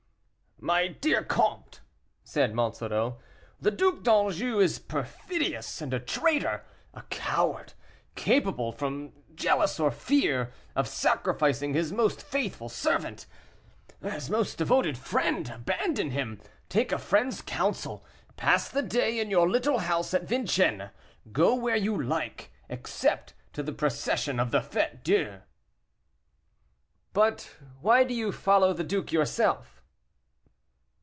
"My 0.63 0.87
dear 0.89 1.23
comte," 1.23 1.81
said 2.23 2.53
Monsoreau, 2.53 3.17
"the 3.59 3.71
Duc 3.71 4.03
d'Anjou 4.03 4.59
is 4.59 4.77
perfidious 4.77 5.81
and 5.81 5.91
a 5.91 5.99
traitor; 5.99 6.63
a 6.93 7.01
coward, 7.09 7.73
capable, 8.13 8.71
from 8.71 9.11
jealous 9.33 9.79
or 9.79 9.89
fear, 9.89 10.51
of 10.75 10.87
sacrificing 10.87 11.73
his 11.73 11.91
most 11.91 12.21
faithful 12.21 12.69
servant 12.69 13.25
his 14.03 14.29
most 14.29 14.59
devoted 14.59 14.99
friend; 14.99 15.49
abandon 15.49 16.11
him, 16.11 16.39
take 16.69 16.91
a 16.91 16.99
friend's 16.99 17.41
counsel, 17.41 18.05
pass 18.37 18.69
the 18.69 18.83
day 18.83 19.19
in 19.19 19.31
your 19.31 19.49
little 19.49 19.79
house 19.79 20.13
at 20.13 20.27
Vincennes, 20.29 20.91
go 21.31 21.55
where 21.55 21.75
you 21.75 21.99
like, 21.99 22.51
except 22.69 23.33
to 23.53 23.63
the 23.63 23.73
procession 23.73 24.39
of 24.39 24.51
the 24.51 24.59
Fête 24.59 25.01
Dieu." 25.01 25.41
"But 27.13 27.55
why 27.79 28.03
do 28.03 28.13
you 28.13 28.31
follow 28.31 28.73
the 28.73 28.83
duke 28.83 29.11
yourself?" 29.11 29.79